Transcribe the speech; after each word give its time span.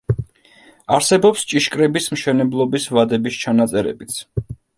არსებობს 0.95 1.43
ჭიშკრების 1.53 2.09
მშენებლობის 2.15 2.89
ვადების 2.97 3.39
ჩანაწერებიც. 3.45 4.19